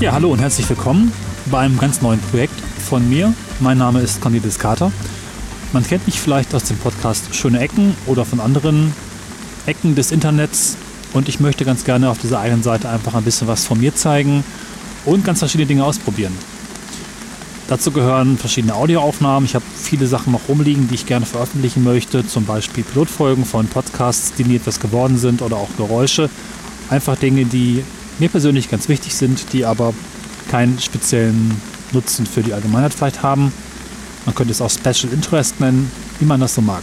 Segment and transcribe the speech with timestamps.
[0.00, 1.12] Ja, hallo und herzlich willkommen
[1.50, 3.34] bei einem ganz neuen Projekt von mir.
[3.60, 4.90] Mein Name ist Cornelis Kater.
[5.74, 8.94] Man kennt mich vielleicht aus dem Podcast Schöne Ecken oder von anderen
[9.66, 10.78] Ecken des Internets
[11.12, 13.94] und ich möchte ganz gerne auf dieser eigenen Seite einfach ein bisschen was von mir
[13.94, 14.42] zeigen
[15.04, 16.32] und ganz verschiedene Dinge ausprobieren.
[17.68, 19.44] Dazu gehören verschiedene Audioaufnahmen.
[19.44, 23.68] Ich habe viele Sachen noch rumliegen, die ich gerne veröffentlichen möchte, zum Beispiel Pilotfolgen von
[23.68, 26.28] Podcasts, die nie etwas geworden sind oder auch Geräusche.
[26.88, 27.84] Einfach Dinge, die
[28.18, 29.94] mir persönlich ganz wichtig sind, die aber
[30.50, 31.60] keinen speziellen
[31.92, 33.52] Nutzen für die Allgemeinheit vielleicht haben.
[34.26, 36.82] Man könnte es auch Special Interest nennen, wie man das so mag.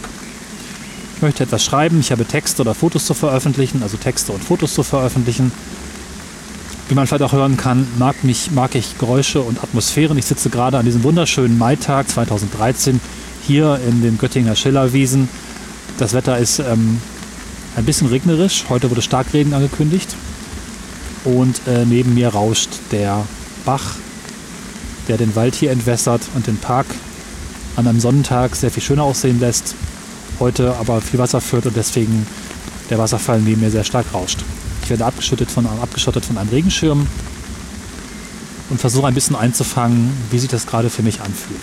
[1.16, 4.72] Ich möchte etwas schreiben, ich habe Texte oder Fotos zu veröffentlichen, also Texte und Fotos
[4.72, 5.52] zu veröffentlichen.
[6.88, 10.16] Wie man vielleicht auch hören kann, mag, mich, mag ich Geräusche und Atmosphären.
[10.16, 12.98] Ich sitze gerade an diesem wunderschönen Maitag 2013
[13.46, 15.28] hier in den Göttinger Schillerwiesen.
[15.98, 17.02] Das Wetter ist ähm,
[17.76, 18.64] ein bisschen regnerisch.
[18.70, 20.16] Heute wurde Starkregen angekündigt
[21.24, 23.22] und äh, neben mir rauscht der
[23.66, 23.96] Bach,
[25.08, 26.86] der den Wald hier entwässert und den Park
[27.76, 29.74] an einem Sonnentag sehr viel schöner aussehen lässt.
[30.40, 32.26] Heute aber viel Wasser führt und deswegen
[32.88, 34.38] der Wasserfall neben mir sehr stark rauscht.
[34.88, 37.06] Ich werde abgeschüttet von, abgeschottet von einem Regenschirm
[38.70, 41.60] und versuche ein bisschen einzufangen, wie sich das gerade für mich anfühlt.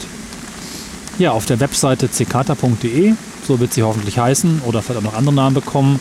[1.17, 3.13] Ja, auf der Webseite ckata.de,
[3.47, 5.99] so wird sie hoffentlich heißen oder vielleicht auch noch andere Namen bekommen,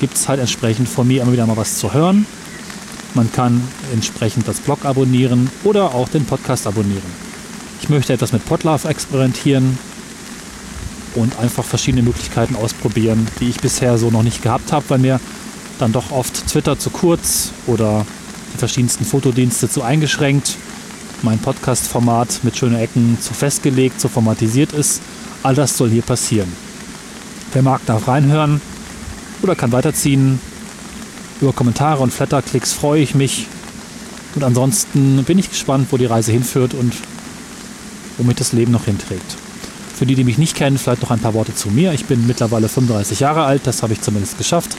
[0.00, 2.26] gibt es halt entsprechend von mir immer wieder mal was zu hören.
[3.14, 7.10] Man kann entsprechend das Blog abonnieren oder auch den Podcast abonnieren.
[7.80, 9.78] Ich möchte etwas mit Podlove experimentieren
[11.14, 15.20] und einfach verschiedene Möglichkeiten ausprobieren, die ich bisher so noch nicht gehabt habe, weil mir
[15.78, 18.06] dann doch oft Twitter zu kurz oder
[18.54, 20.56] die verschiedensten Fotodienste zu eingeschränkt,
[21.22, 25.00] mein Podcast-Format mit schönen Ecken zu festgelegt, zu formatisiert ist.
[25.42, 26.52] All das soll hier passieren.
[27.52, 28.60] Wer mag, darf reinhören
[29.42, 30.40] oder kann weiterziehen.
[31.40, 33.46] Über Kommentare und Flatterklicks freue ich mich.
[34.34, 36.94] Und ansonsten bin ich gespannt, wo die Reise hinführt und
[38.18, 39.36] wo mich das Leben noch hinträgt.
[39.94, 41.92] Für die, die mich nicht kennen, vielleicht noch ein paar Worte zu mir.
[41.92, 44.76] Ich bin mittlerweile 35 Jahre alt, das habe ich zumindest geschafft.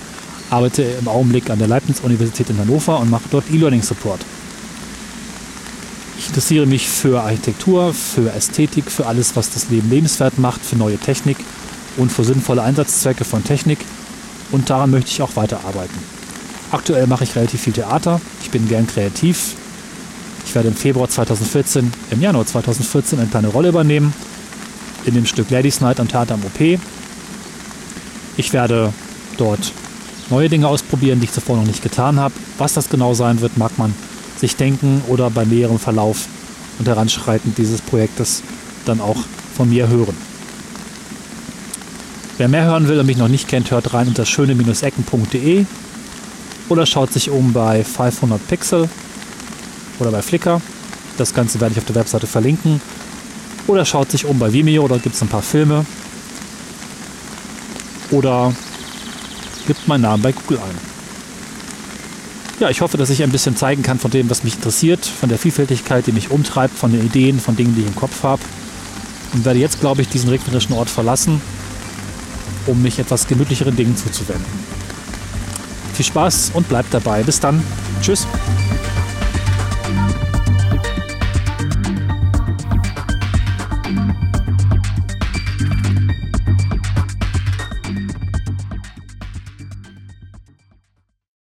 [0.49, 4.21] Arbeite im Augenblick an der Leibniz-Universität in Hannover und mache dort E-Learning-Support.
[6.19, 10.75] Ich interessiere mich für Architektur, für Ästhetik, für alles, was das Leben lebenswert macht, für
[10.75, 11.37] neue Technik
[11.97, 13.79] und für sinnvolle Einsatzzwecke von Technik.
[14.51, 15.97] Und daran möchte ich auch weiterarbeiten.
[16.71, 18.19] Aktuell mache ich relativ viel Theater.
[18.41, 19.55] Ich bin gern kreativ.
[20.45, 24.13] Ich werde im Februar 2014, im Januar 2014 eine kleine Rolle übernehmen
[25.05, 26.79] in dem Stück Ladies Night am Theater am OP.
[28.37, 28.93] Ich werde
[29.37, 29.71] dort
[30.29, 32.33] neue Dinge ausprobieren, die ich zuvor noch nicht getan habe.
[32.57, 33.93] Was das genau sein wird, mag man
[34.37, 36.27] sich denken oder bei näherem Verlauf
[36.79, 38.43] und Heranschreiten dieses Projektes
[38.85, 39.17] dann auch
[39.55, 40.15] von mir hören.
[42.37, 45.65] Wer mehr hören will und mich noch nicht kennt, hört rein unter schöne-ecken.de
[46.69, 48.89] oder schaut sich um bei 500 Pixel
[49.99, 50.61] oder bei Flickr.
[51.17, 52.79] Das Ganze werde ich auf der Webseite verlinken.
[53.65, 55.85] Oder schaut sich um bei Vimeo, oder gibt es ein paar Filme.
[58.11, 58.53] Oder
[59.67, 60.97] gibt meinen Namen bei Google ein.
[62.59, 65.29] Ja, ich hoffe, dass ich ein bisschen zeigen kann von dem, was mich interessiert, von
[65.29, 68.41] der Vielfältigkeit, die mich umtreibt, von den Ideen, von Dingen, die ich im Kopf habe.
[69.33, 71.39] Und werde jetzt, glaube ich, diesen regnerischen Ort verlassen,
[72.65, 74.45] um mich etwas gemütlicheren Dingen zuzuwenden.
[75.93, 77.21] Viel Spaß und bleibt dabei.
[77.21, 77.61] Bis dann.
[78.01, 78.25] Tschüss.